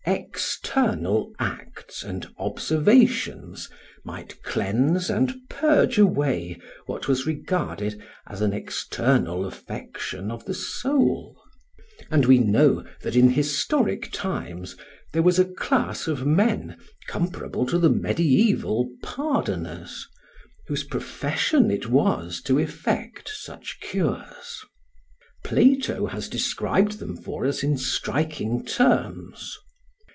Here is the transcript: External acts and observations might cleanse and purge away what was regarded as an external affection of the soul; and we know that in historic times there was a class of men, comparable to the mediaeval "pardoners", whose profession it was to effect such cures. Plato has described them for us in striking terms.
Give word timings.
External 0.07 1.31
acts 1.39 2.03
and 2.03 2.27
observations 2.39 3.69
might 4.03 4.41
cleanse 4.41 5.09
and 5.11 5.33
purge 5.47 5.97
away 5.99 6.59
what 6.87 7.07
was 7.07 7.27
regarded 7.27 8.01
as 8.25 8.41
an 8.41 8.51
external 8.51 9.45
affection 9.45 10.31
of 10.31 10.43
the 10.45 10.55
soul; 10.55 11.39
and 12.09 12.25
we 12.25 12.39
know 12.39 12.83
that 13.03 13.15
in 13.15 13.29
historic 13.29 14.09
times 14.11 14.75
there 15.13 15.21
was 15.21 15.37
a 15.37 15.45
class 15.45 16.07
of 16.07 16.25
men, 16.25 16.75
comparable 17.07 17.63
to 17.65 17.77
the 17.77 17.89
mediaeval 17.89 18.89
"pardoners", 19.03 20.07
whose 20.67 20.83
profession 20.83 21.69
it 21.69 21.87
was 21.89 22.41
to 22.41 22.57
effect 22.57 23.29
such 23.29 23.79
cures. 23.79 24.61
Plato 25.43 26.07
has 26.07 26.27
described 26.27 26.97
them 26.99 27.15
for 27.15 27.45
us 27.45 27.61
in 27.61 27.77
striking 27.77 28.65
terms. 28.65 29.55